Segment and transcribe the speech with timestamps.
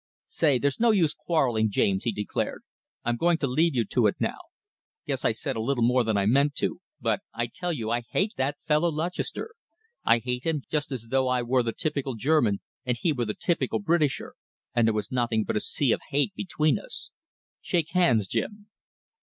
[0.25, 2.63] "Say, there's no use quarrelling, James," he declared.
[3.05, 4.39] "I'm going to leave you to it now.
[5.05, 8.01] Guess I said a little more than I meant to, but I tell you I
[8.09, 9.53] hate that fellow Lutchester.
[10.03, 13.35] I hate him just as though I were the typical German and he were the
[13.35, 14.33] typical Britisher,
[14.73, 17.11] and there was nothing but a sea of hate between us.
[17.61, 18.69] Shake hands, Jim."